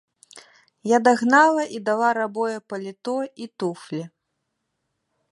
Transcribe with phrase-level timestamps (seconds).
[0.91, 3.15] Я дагнала і дала рабое паліто
[3.45, 4.01] і туфлі.